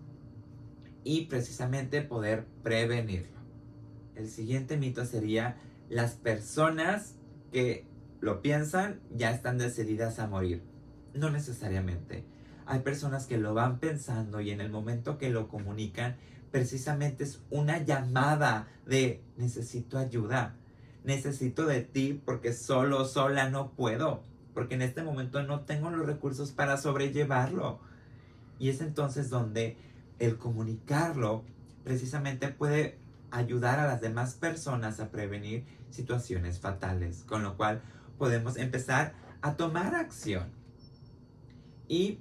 y 1.03 1.25
precisamente 1.25 2.01
poder 2.01 2.45
prevenirlo. 2.63 3.39
El 4.15 4.29
siguiente 4.29 4.77
mito 4.77 5.05
sería 5.05 5.57
las 5.89 6.13
personas 6.13 7.15
que 7.51 7.85
lo 8.21 8.41
piensan 8.41 8.99
ya 9.11 9.31
están 9.31 9.57
decididas 9.57 10.19
a 10.19 10.27
morir. 10.27 10.63
No 11.13 11.29
necesariamente. 11.29 12.23
Hay 12.65 12.79
personas 12.79 13.25
que 13.25 13.37
lo 13.37 13.53
van 13.53 13.79
pensando 13.79 14.39
y 14.39 14.51
en 14.51 14.61
el 14.61 14.69
momento 14.69 15.17
que 15.17 15.29
lo 15.29 15.49
comunican, 15.49 16.15
precisamente 16.51 17.23
es 17.25 17.41
una 17.49 17.83
llamada 17.83 18.67
de 18.85 19.21
necesito 19.37 19.97
ayuda, 19.97 20.55
necesito 21.03 21.65
de 21.65 21.81
ti 21.81 22.21
porque 22.25 22.53
solo, 22.53 23.05
sola 23.05 23.49
no 23.49 23.71
puedo 23.71 24.23
porque 24.53 24.75
en 24.75 24.81
este 24.81 25.03
momento 25.03 25.43
no 25.43 25.61
tengo 25.61 25.89
los 25.89 26.05
recursos 26.05 26.51
para 26.51 26.77
sobrellevarlo. 26.77 27.79
Y 28.59 28.69
es 28.69 28.81
entonces 28.81 29.29
donde 29.29 29.77
el 30.25 30.37
comunicarlo 30.37 31.43
precisamente 31.83 32.47
puede 32.47 32.97
ayudar 33.31 33.79
a 33.79 33.87
las 33.87 34.01
demás 34.01 34.35
personas 34.35 34.99
a 34.99 35.09
prevenir 35.09 35.65
situaciones 35.89 36.59
fatales, 36.59 37.23
con 37.27 37.43
lo 37.43 37.57
cual 37.57 37.81
podemos 38.17 38.57
empezar 38.57 39.13
a 39.41 39.55
tomar 39.55 39.95
acción. 39.95 40.49
Y 41.87 42.19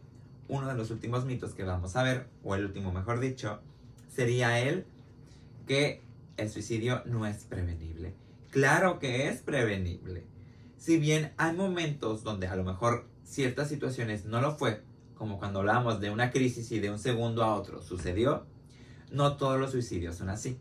uno 0.49 0.69
de 0.69 0.75
los 0.75 0.91
últimos 0.91 1.25
mitos 1.25 1.55
que 1.55 1.65
vamos 1.65 1.97
a 1.97 2.03
ver, 2.03 2.29
o 2.43 2.55
el 2.55 2.65
último 2.65 2.93
mejor 2.93 3.21
dicho, 3.21 3.61
sería 4.09 4.61
el 4.61 4.85
que 5.67 6.03
el 6.37 6.51
suicidio 6.51 7.03
no 7.07 7.27
es 7.27 7.45
prevenible. 7.45 8.15
Claro 8.51 8.99
que 8.99 9.29
es 9.29 9.43
prevenible 9.43 10.27
si 10.83 10.99
bien 10.99 11.31
hay 11.37 11.55
momentos 11.55 12.25
donde 12.25 12.49
a 12.49 12.57
lo 12.57 12.65
mejor 12.65 13.07
ciertas 13.23 13.69
situaciones 13.69 14.25
no 14.25 14.41
lo 14.41 14.57
fue, 14.57 14.81
como 15.15 15.39
cuando 15.39 15.61
hablamos 15.61 16.01
de 16.01 16.11
una 16.11 16.31
crisis 16.31 16.71
y 16.73 16.81
de 16.81 16.91
un 16.91 16.99
segundo 16.99 17.43
a 17.43 17.55
otro 17.55 17.83
sucedió, 17.83 18.47
no 19.11 19.37
todos 19.37 19.59
los 19.59 19.73
suicidios 19.73 20.17
son 20.17 20.31
así. 20.31 20.59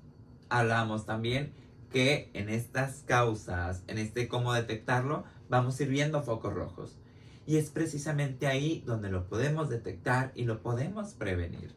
Hablamos 0.50 1.05
también 1.05 1.53
que 1.91 2.29
en 2.34 2.50
estas 2.50 3.03
causas, 3.05 3.84
en 3.88 3.98
este 3.98 4.27
cómo 4.27 4.53
detectarlo, 4.53 5.24
vamos 5.50 5.79
a 5.79 5.84
ir 5.84 5.89
viendo 5.89 6.22
focos 6.22 6.53
rojos. 6.53 6.98
Y 7.46 7.58
es 7.58 7.70
precisamente 7.70 8.48
ahí 8.48 8.84
donde 8.86 9.10
lo 9.10 9.27
podemos 9.27 9.70
detectar 9.70 10.31
y 10.36 10.46
lo 10.46 10.62
podemos 10.62 11.13
prevenir. 11.13 11.74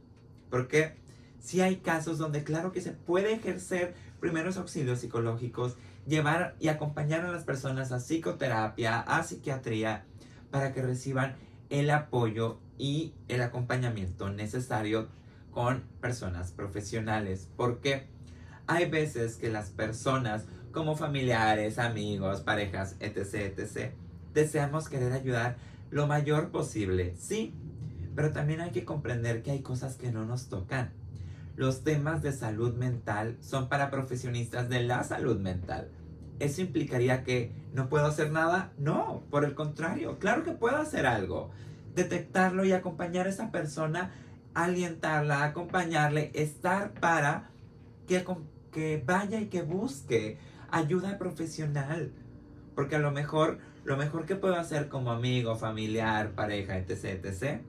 Porque 0.51 0.97
si 1.41 1.61
hay 1.61 1.77
casos 1.77 2.19
donde 2.19 2.45
claro 2.45 2.73
que 2.73 2.81
se 2.81 2.93
puede 2.93 3.33
ejercer 3.33 3.95
primeros 4.21 4.57
auxilios 4.57 5.01
psicológicos 5.01 5.77
llevar 6.07 6.57
y 6.61 6.69
acompañar 6.69 7.25
a 7.25 7.33
las 7.33 7.45
personas 7.45 7.93
a 7.93 7.99
psicoterapia, 7.99 9.01
a 9.01 9.23
psiquiatría, 9.23 10.05
para 10.51 10.73
que 10.73 10.83
reciban 10.83 11.35
el 11.71 11.91
apoyo 11.91 12.59
y 12.79 13.15
el 13.29 13.43
acompañamiento 13.43 14.31
necesario 14.31 15.09
con 15.51 15.83
personas 16.01 16.51
profesionales. 16.53 17.49
Porque 17.57 18.07
hay 18.67 18.89
veces 18.89 19.37
que 19.37 19.51
las 19.51 19.71
personas, 19.71 20.47
como 20.73 20.97
familiares, 20.97 21.79
amigos, 21.79 22.41
parejas, 22.41 22.97
etc., 23.01 23.59
etc., 23.59 23.93
deseamos 24.33 24.89
querer 24.89 25.13
ayudar 25.13 25.57
lo 25.91 26.07
mayor 26.09 26.51
posible, 26.51 27.15
sí, 27.17 27.55
pero 28.17 28.33
también 28.33 28.61
hay 28.61 28.71
que 28.71 28.85
comprender 28.85 29.43
que 29.43 29.53
hay 29.53 29.61
cosas 29.61 29.97
que 29.97 30.11
no 30.11 30.25
nos 30.25 30.49
tocan 30.49 30.93
los 31.57 31.85
temas 31.85 32.23
de 32.23 32.33
salud 32.33 32.75
mental 32.75 33.37
son 33.41 33.69
para 33.69 33.91
profesionistas 33.91 34.69
de 34.69 34.83
la 34.83 35.05
salud 35.05 35.39
mental. 35.39 35.89
¿Eso 36.41 36.63
implicaría 36.63 37.23
que 37.23 37.53
no 37.73 37.89
puedo 37.89 38.07
hacer 38.07 38.33
nada? 38.33 38.73
No, 38.77 39.23
por 39.31 39.45
el 39.45 39.55
contrario, 39.55 40.19
claro 40.19 40.43
que 40.43 40.51
puedo 40.51 40.77
hacer 40.77 41.07
algo. 41.07 41.51
Detectarlo 41.95 42.65
y 42.65 42.73
acompañar 42.73 43.27
a 43.27 43.31
esa 43.31 43.51
persona, 43.51 44.13
alientarla, 44.55 45.45
acompañarle, 45.45 46.31
estar 46.35 46.93
para 46.95 47.51
que, 48.07 48.25
que 48.73 49.03
vaya 49.05 49.41
y 49.41 49.47
que 49.47 49.63
busque 49.63 50.39
ayuda 50.71 51.19
profesional. 51.19 52.13
Porque 52.75 52.97
a 52.97 52.99
lo 52.99 53.13
mejor, 53.13 53.59
lo 53.85 53.97
mejor 53.97 54.27
que 54.27 54.37
puedo 54.37 54.57
hacer 54.57 54.89
como 54.89 55.13
amigo, 55.13 55.57
familiar, 55.57 56.33
pareja, 56.33 56.77
etc., 56.77 57.25
etc., 57.25 57.61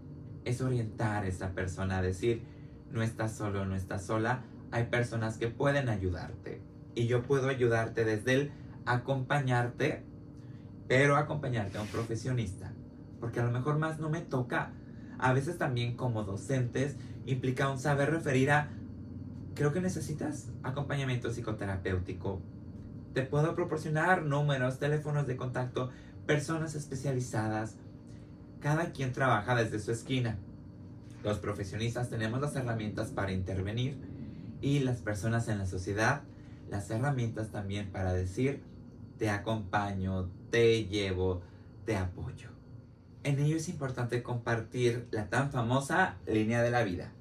es 0.45 0.61
orientar 0.61 1.23
a 1.23 1.27
esa 1.27 1.51
persona 1.51 2.01
decir, 2.01 2.43
no 2.91 3.01
estás 3.01 3.35
solo, 3.35 3.65
no 3.65 3.75
estás 3.75 4.05
sola, 4.05 4.43
hay 4.71 4.85
personas 4.85 5.37
que 5.37 5.47
pueden 5.47 5.89
ayudarte. 5.89 6.61
Y 6.93 7.07
yo 7.07 7.23
puedo 7.23 7.49
ayudarte 7.49 8.05
desde 8.05 8.33
el 8.33 8.51
acompañarte, 8.85 10.03
pero 10.87 11.17
acompañarte 11.17 11.77
a 11.77 11.81
un 11.81 11.87
profesionista. 11.87 12.71
Porque 13.19 13.39
a 13.39 13.43
lo 13.43 13.51
mejor 13.51 13.77
más 13.77 13.99
no 13.99 14.09
me 14.09 14.21
toca. 14.21 14.71
A 15.17 15.33
veces 15.33 15.57
también 15.57 15.95
como 15.95 16.23
docentes 16.23 16.95
implica 17.25 17.69
un 17.69 17.79
saber 17.79 18.11
referir 18.11 18.51
a, 18.51 18.69
creo 19.55 19.71
que 19.71 19.81
necesitas 19.81 20.49
acompañamiento 20.63 21.29
psicoterapéutico. 21.29 22.41
Te 23.13 23.21
puedo 23.21 23.55
proporcionar 23.55 24.23
números, 24.23 24.79
teléfonos 24.79 25.25
de 25.25 25.37
contacto, 25.37 25.89
personas 26.25 26.75
especializadas. 26.75 27.75
Cada 28.59 28.91
quien 28.91 29.13
trabaja 29.13 29.55
desde 29.55 29.79
su 29.79 29.91
esquina. 29.91 30.37
Los 31.23 31.39
profesionistas 31.39 32.09
tenemos 32.09 32.41
las 32.41 32.55
herramientas 32.55 33.09
para 33.09 33.31
intervenir 33.31 33.97
y 34.61 34.79
las 34.79 34.97
personas 34.97 35.47
en 35.47 35.59
la 35.59 35.65
sociedad 35.65 36.23
las 36.69 36.89
herramientas 36.89 37.51
también 37.51 37.91
para 37.91 38.13
decir 38.13 38.61
te 39.17 39.29
acompaño, 39.29 40.29
te 40.49 40.85
llevo, 40.85 41.41
te 41.85 41.95
apoyo. 41.95 42.54
En 43.25 43.39
ello 43.39 43.57
es 43.57 43.67
importante 43.69 44.21
compartir 44.21 45.07
la 45.09 45.29
tan 45.29 45.51
famosa 45.51 46.17
línea 46.27 46.61
de 46.61 46.69
la 46.69 46.83
vida. 46.83 47.11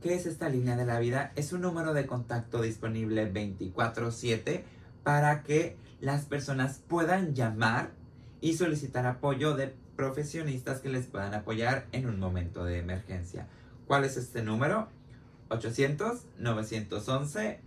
¿Qué 0.00 0.14
es 0.14 0.26
esta 0.26 0.48
línea 0.48 0.76
de 0.76 0.84
la 0.84 0.98
vida? 0.98 1.30
Es 1.36 1.52
un 1.52 1.60
número 1.60 1.94
de 1.94 2.04
contacto 2.04 2.60
disponible 2.60 3.32
24/7 3.32 4.64
para 5.04 5.44
que 5.44 5.76
las 6.00 6.24
personas 6.24 6.80
puedan 6.88 7.36
llamar 7.36 7.92
y 8.40 8.54
solicitar 8.54 9.06
apoyo 9.06 9.54
de 9.54 9.72
profesionistas 9.94 10.80
que 10.80 10.88
les 10.88 11.06
puedan 11.06 11.32
apoyar 11.32 11.86
en 11.92 12.08
un 12.08 12.18
momento 12.18 12.64
de 12.64 12.80
emergencia. 12.80 13.46
¿Cuál 13.86 14.02
es 14.02 14.16
este 14.16 14.42
número? 14.42 14.88
800-911-2000. 15.50 17.60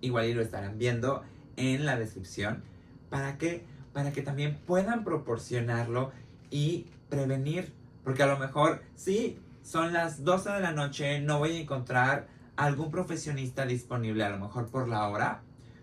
Igual 0.00 0.28
y 0.28 0.32
lo 0.32 0.40
estarán 0.40 0.78
viendo 0.78 1.24
en 1.56 1.84
la 1.84 1.98
descripción 1.98 2.62
para 3.10 3.36
que, 3.36 3.66
para 3.92 4.12
que 4.12 4.22
también 4.22 4.56
puedan 4.66 5.04
proporcionarlo 5.04 6.10
y 6.50 6.86
prevenir. 7.08 7.72
Porque 8.04 8.22
a 8.22 8.26
lo 8.26 8.38
mejor, 8.38 8.82
sí, 8.94 9.38
son 9.62 9.92
las 9.92 10.24
12 10.24 10.50
de 10.50 10.60
la 10.60 10.72
noche, 10.72 11.20
no 11.20 11.38
voy 11.38 11.56
a 11.56 11.60
encontrar 11.60 12.26
algún 12.56 12.90
profesionista 12.90 13.66
disponible, 13.66 14.24
a 14.24 14.30
lo 14.30 14.38
mejor 14.38 14.68
por 14.68 14.88
la 14.88 15.08
hora, 15.08 15.42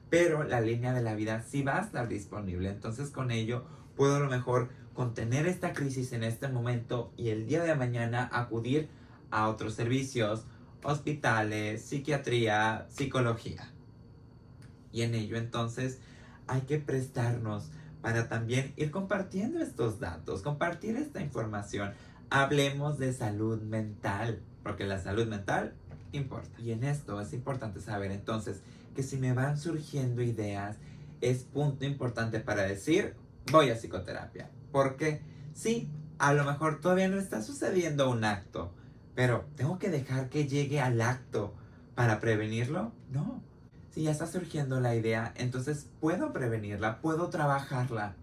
pero 0.10 0.44
la 0.44 0.60
línea 0.60 0.94
de 0.94 1.02
la 1.02 1.16
vida 1.16 1.42
sí 1.42 1.64
va 1.64 1.78
a 1.78 1.82
estar 1.82 2.08
disponible. 2.08 2.70
Entonces 2.70 3.12
con 3.12 3.32
ello 3.32 3.66
puedo 3.96 4.16
a 4.16 4.20
lo 4.20 4.30
mejor 4.30 4.70
contener 4.94 5.46
esta 5.46 5.74
crisis 5.74 6.14
en 6.14 6.24
este 6.24 6.48
momento 6.48 7.14
y 7.16 7.30
el 7.30 7.48
día 7.48 7.64
de 7.64 7.76
mañana 7.76 8.30
acudir 8.32 8.90
a 9.32 9.48
otros 9.48 9.74
servicios, 9.74 10.46
hospitales, 10.84 11.82
psiquiatría, 11.82 12.88
psicología. 12.90 13.72
Y 14.92 15.04
en 15.04 15.16
ello 15.16 15.38
entonces 15.38 16.00
hay 16.48 16.62
que 16.62 16.80
prestarnos 16.80 17.70
para 18.06 18.30
también 18.30 18.72
ir 18.76 18.92
compartiendo 18.92 19.60
estos 19.60 20.00
datos, 20.00 20.44
compartir 20.44 20.96
esta 20.96 21.22
información. 21.22 21.92
Hablemos 22.30 23.00
de 23.00 23.12
salud 23.12 23.60
mental, 23.64 24.44
porque 24.62 24.84
la 24.84 25.00
salud 25.00 25.26
mental 25.26 25.74
importa. 26.12 26.62
Y 26.62 26.72
en 26.72 26.84
esto 26.84 27.20
es 27.20 27.34
importante 27.34 27.82
saber 27.82 28.12
entonces 28.12 28.62
que 28.96 29.02
si 29.02 29.18
me 29.18 29.34
van 29.34 29.58
surgiendo 29.58 30.22
ideas, 30.22 30.78
es 31.20 31.46
punto 31.46 31.84
importante 31.84 32.40
para 32.40 32.62
decir, 32.62 33.16
voy 33.52 33.72
a 33.72 33.76
psicoterapia. 33.76 34.52
Porque 34.72 35.22
sí, 35.56 35.90
a 36.20 36.36
lo 36.36 36.46
mejor 36.46 36.82
todavía 36.82 37.08
no 37.08 37.18
está 37.18 37.42
sucediendo 37.42 38.08
un 38.12 38.24
acto, 38.24 38.72
pero 39.16 39.48
¿tengo 39.56 39.80
que 39.80 39.90
dejar 39.90 40.30
que 40.30 40.48
llegue 40.48 40.80
al 40.80 41.02
acto 41.02 41.56
para 41.96 42.20
prevenirlo? 42.20 42.92
No. 43.12 43.42
Si 43.96 44.04
ya 44.04 44.12
está 44.12 44.28
surgiendo 44.28 44.82
la 44.82 44.94
idea, 44.94 45.34
entonces 45.38 45.88
puedo 46.02 46.34
prevenirla, 46.34 47.00
puedo 47.00 47.30
trabajarla 47.30 48.18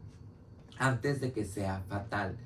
antes 0.77 1.23
de 1.23 1.33
que 1.33 1.47
sea 1.47 1.83
fatal. 1.89 2.37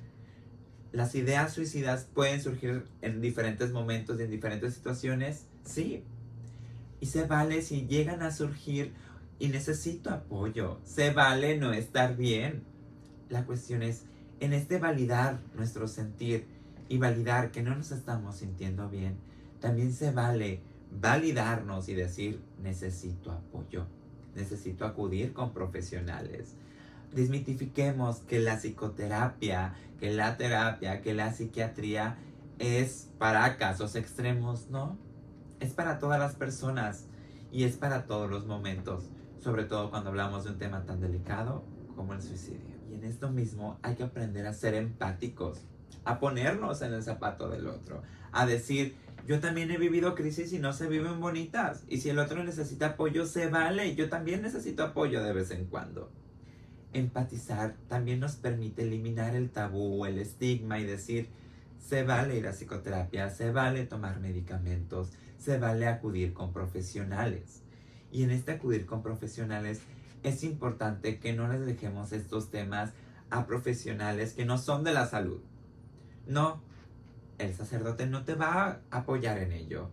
Las 0.92 1.16
ideas 1.16 1.52
suicidas 1.52 2.06
pueden 2.14 2.40
surgir 2.40 2.86
en 3.02 3.20
diferentes 3.20 3.72
momentos 3.72 4.20
y 4.20 4.22
en 4.22 4.30
diferentes 4.30 4.74
situaciones, 4.74 5.46
sí. 5.64 6.04
Y 7.00 7.06
se 7.06 7.26
vale 7.26 7.62
si 7.62 7.88
llegan 7.88 8.22
a 8.22 8.30
surgir 8.30 8.94
y 9.40 9.48
necesito 9.48 10.10
apoyo. 10.10 10.78
Se 10.84 11.10
vale 11.10 11.58
no 11.58 11.72
estar 11.72 12.16
bien 12.16 12.62
la 13.28 13.44
cuestión 13.44 13.82
es 13.82 14.04
en 14.38 14.52
este 14.52 14.78
validar 14.78 15.40
nuestro 15.56 15.88
sentir 15.88 16.46
y 16.88 16.98
validar 16.98 17.50
que 17.50 17.64
no 17.64 17.74
nos 17.74 17.90
estamos 17.90 18.36
sintiendo 18.36 18.88
bien, 18.88 19.16
también 19.58 19.92
se 19.92 20.12
vale 20.12 20.60
validarnos 20.90 21.88
y 21.88 21.94
decir 21.94 22.40
necesito 22.62 23.32
apoyo, 23.32 23.86
necesito 24.34 24.84
acudir 24.84 25.32
con 25.32 25.52
profesionales. 25.52 26.54
Desmitifiquemos 27.12 28.18
que 28.20 28.38
la 28.38 28.56
psicoterapia, 28.56 29.74
que 29.98 30.12
la 30.12 30.36
terapia, 30.36 31.00
que 31.02 31.14
la 31.14 31.32
psiquiatría 31.32 32.18
es 32.58 33.08
para 33.18 33.56
casos 33.56 33.96
extremos, 33.96 34.68
no. 34.70 34.96
Es 35.60 35.72
para 35.72 35.98
todas 35.98 36.18
las 36.18 36.34
personas 36.34 37.06
y 37.50 37.64
es 37.64 37.76
para 37.76 38.06
todos 38.06 38.30
los 38.30 38.46
momentos, 38.46 39.04
sobre 39.42 39.64
todo 39.64 39.90
cuando 39.90 40.10
hablamos 40.10 40.44
de 40.44 40.50
un 40.50 40.58
tema 40.58 40.84
tan 40.84 41.00
delicado 41.00 41.64
como 41.94 42.12
el 42.12 42.22
suicidio. 42.22 42.76
Y 42.90 42.94
en 42.94 43.04
esto 43.04 43.30
mismo 43.30 43.78
hay 43.82 43.94
que 43.94 44.02
aprender 44.02 44.46
a 44.46 44.52
ser 44.52 44.74
empáticos, 44.74 45.60
a 46.04 46.18
ponernos 46.20 46.82
en 46.82 46.92
el 46.92 47.02
zapato 47.02 47.48
del 47.48 47.66
otro, 47.66 48.02
a 48.32 48.44
decir, 48.44 48.96
yo 49.26 49.40
también 49.40 49.70
he 49.72 49.78
vivido 49.78 50.14
crisis 50.14 50.52
y 50.52 50.58
no 50.58 50.72
se 50.72 50.86
viven 50.86 51.20
bonitas. 51.20 51.84
Y 51.88 51.98
si 51.98 52.10
el 52.10 52.18
otro 52.18 52.44
necesita 52.44 52.86
apoyo, 52.90 53.26
se 53.26 53.48
vale. 53.48 53.94
Yo 53.96 54.08
también 54.08 54.42
necesito 54.42 54.84
apoyo 54.84 55.22
de 55.22 55.32
vez 55.32 55.50
en 55.50 55.66
cuando. 55.66 56.12
Empatizar 56.92 57.74
también 57.88 58.20
nos 58.20 58.36
permite 58.36 58.82
eliminar 58.82 59.34
el 59.34 59.50
tabú, 59.50 60.06
el 60.06 60.18
estigma 60.18 60.78
y 60.78 60.84
decir, 60.84 61.28
se 61.78 62.04
vale 62.04 62.38
ir 62.38 62.46
a 62.46 62.52
psicoterapia, 62.52 63.30
se 63.30 63.50
vale 63.50 63.84
tomar 63.84 64.20
medicamentos, 64.20 65.10
se 65.38 65.58
vale 65.58 65.88
acudir 65.88 66.32
con 66.32 66.52
profesionales. 66.52 67.62
Y 68.12 68.22
en 68.22 68.30
este 68.30 68.52
acudir 68.52 68.86
con 68.86 69.02
profesionales 69.02 69.80
es 70.22 70.44
importante 70.44 71.18
que 71.18 71.32
no 71.32 71.48
les 71.48 71.66
dejemos 71.66 72.12
estos 72.12 72.50
temas 72.50 72.92
a 73.30 73.46
profesionales 73.46 74.34
que 74.34 74.44
no 74.44 74.56
son 74.56 74.84
de 74.84 74.92
la 74.92 75.06
salud. 75.06 75.40
No, 76.26 76.62
el 77.38 77.54
sacerdote 77.54 78.06
no 78.06 78.24
te 78.24 78.34
va 78.34 78.80
a 78.90 78.98
apoyar 78.98 79.38
en 79.38 79.52
ello. 79.52 79.90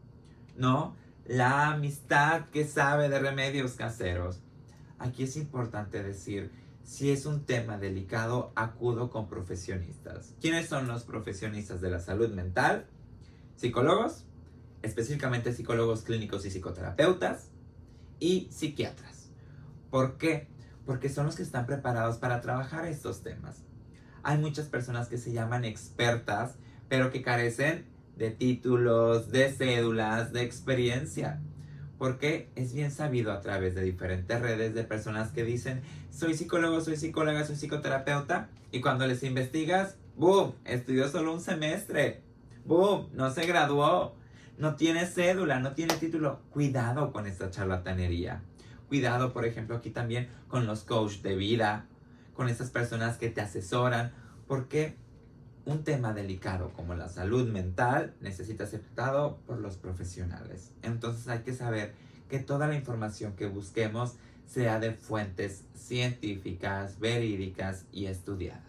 No, 0.55 0.95
la 1.25 1.71
amistad 1.71 2.49
que 2.49 2.65
sabe 2.65 3.09
de 3.09 3.19
remedios 3.19 3.73
caseros. 3.73 4.41
Aquí 4.99 5.23
es 5.23 5.35
importante 5.37 6.03
decir, 6.03 6.51
si 6.83 7.11
es 7.11 7.25
un 7.25 7.45
tema 7.45 7.77
delicado, 7.77 8.51
acudo 8.55 9.09
con 9.09 9.27
profesionistas. 9.27 10.33
¿Quiénes 10.41 10.67
son 10.67 10.87
los 10.87 11.03
profesionistas 11.03 11.81
de 11.81 11.89
la 11.89 11.99
salud 11.99 12.29
mental? 12.33 12.87
Psicólogos, 13.55 14.25
específicamente 14.81 15.53
psicólogos 15.53 16.03
clínicos 16.03 16.45
y 16.45 16.51
psicoterapeutas, 16.51 17.49
y 18.19 18.47
psiquiatras. 18.51 19.29
¿Por 19.89 20.17
qué? 20.17 20.47
Porque 20.85 21.09
son 21.09 21.25
los 21.25 21.35
que 21.35 21.43
están 21.43 21.65
preparados 21.65 22.17
para 22.17 22.41
trabajar 22.41 22.85
estos 22.85 23.23
temas. 23.23 23.63
Hay 24.23 24.37
muchas 24.37 24.67
personas 24.67 25.07
que 25.07 25.17
se 25.17 25.31
llaman 25.33 25.65
expertas, 25.65 26.55
pero 26.93 27.09
que 27.09 27.23
carecen 27.23 27.85
de 28.17 28.29
títulos, 28.29 29.31
de 29.31 29.51
cédulas, 29.51 30.31
de 30.31 30.43
experiencia. 30.43 31.41
Porque 31.97 32.51
es 32.55 32.71
bien 32.71 32.91
sabido 32.91 33.31
a 33.31 33.41
través 33.41 33.73
de 33.73 33.81
diferentes 33.81 34.39
redes 34.39 34.75
de 34.75 34.83
personas 34.83 35.31
que 35.31 35.43
dicen, 35.43 35.81
soy 36.11 36.35
psicólogo, 36.35 36.81
soy 36.81 36.95
psicóloga, 36.95 37.45
soy 37.45 37.55
psicoterapeuta, 37.55 38.49
y 38.71 38.79
cuando 38.79 39.07
les 39.07 39.23
investigas, 39.23 39.97
¡boom! 40.17 40.53
Estudió 40.65 41.09
solo 41.09 41.33
un 41.33 41.41
semestre. 41.41 42.21
¡Boom! 42.63 43.09
No 43.13 43.31
se 43.31 43.47
graduó. 43.47 44.13
No 44.59 44.75
tiene 44.75 45.07
cédula, 45.07 45.59
no 45.59 45.73
tiene 45.73 45.95
título. 45.95 46.41
Cuidado 46.51 47.11
con 47.11 47.25
esta 47.25 47.49
charlatanería 47.49 48.43
cuidado, 48.87 49.33
por 49.33 49.43
ejemplo, 49.43 49.75
aquí 49.75 49.89
también 49.89 50.29
con 50.47 50.67
los 50.67 50.83
coaches 50.83 51.23
de 51.23 51.35
vida, 51.35 51.87
con 52.35 52.49
esas 52.49 52.69
personas 52.69 53.17
que 53.17 53.29
te 53.29 53.41
asesoran, 53.41 54.11
porque 54.45 54.95
un 55.65 55.83
tema 55.83 56.13
delicado 56.13 56.71
como 56.73 56.93
la 56.95 57.07
salud 57.07 57.49
mental 57.49 58.13
necesita 58.19 58.65
ser 58.65 58.81
tratado 58.81 59.37
por 59.45 59.59
los 59.59 59.77
profesionales. 59.77 60.71
Entonces 60.81 61.27
hay 61.27 61.39
que 61.39 61.53
saber 61.53 61.93
que 62.29 62.39
toda 62.39 62.67
la 62.67 62.75
información 62.75 63.35
que 63.35 63.47
busquemos 63.47 64.15
sea 64.45 64.79
de 64.79 64.91
fuentes 64.91 65.63
científicas, 65.75 66.99
verídicas 66.99 67.85
y 67.91 68.07
estudiadas. 68.07 68.61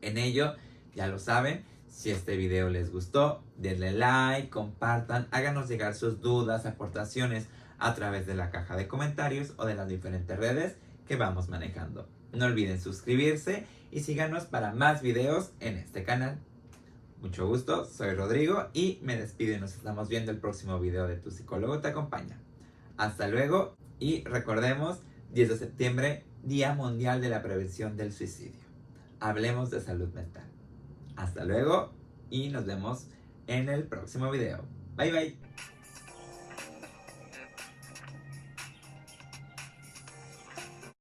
En 0.00 0.16
ello, 0.16 0.54
ya 0.94 1.08
lo 1.08 1.18
saben, 1.18 1.64
si 1.88 2.10
este 2.10 2.36
video 2.36 2.70
les 2.70 2.92
gustó, 2.92 3.42
denle 3.56 3.92
like, 3.92 4.50
compartan, 4.50 5.26
háganos 5.32 5.68
llegar 5.68 5.94
sus 5.94 6.20
dudas, 6.20 6.66
aportaciones 6.66 7.48
a 7.78 7.94
través 7.94 8.26
de 8.26 8.34
la 8.34 8.50
caja 8.50 8.76
de 8.76 8.86
comentarios 8.86 9.54
o 9.56 9.66
de 9.66 9.74
las 9.74 9.88
diferentes 9.88 10.36
redes 10.36 10.76
que 11.06 11.16
vamos 11.16 11.48
manejando. 11.48 12.08
No 12.32 12.46
olviden 12.46 12.80
suscribirse 12.80 13.64
y 13.90 14.00
síganos 14.00 14.44
para 14.44 14.72
más 14.72 15.02
videos 15.02 15.52
en 15.60 15.76
este 15.76 16.04
canal. 16.04 16.38
Mucho 17.20 17.48
gusto, 17.48 17.84
soy 17.84 18.14
Rodrigo 18.14 18.68
y 18.72 19.00
me 19.02 19.16
despido 19.16 19.54
y 19.54 19.58
nos 19.58 19.74
estamos 19.74 20.08
viendo 20.08 20.30
el 20.30 20.38
próximo 20.38 20.78
video 20.78 21.08
de 21.08 21.16
Tu 21.16 21.30
psicólogo 21.30 21.80
te 21.80 21.88
acompaña. 21.88 22.38
Hasta 22.96 23.28
luego 23.28 23.76
y 23.98 24.22
recordemos 24.24 25.00
10 25.32 25.48
de 25.48 25.58
septiembre, 25.58 26.24
Día 26.44 26.74
Mundial 26.74 27.20
de 27.20 27.28
la 27.28 27.42
Prevención 27.42 27.96
del 27.96 28.12
Suicidio. 28.12 28.60
Hablemos 29.20 29.70
de 29.70 29.80
salud 29.80 30.12
mental. 30.14 30.46
Hasta 31.16 31.44
luego 31.44 31.92
y 32.30 32.50
nos 32.50 32.66
vemos 32.66 33.08
en 33.46 33.68
el 33.68 33.84
próximo 33.84 34.30
video. 34.30 34.64
Bye 34.96 35.12
bye. 35.12 35.77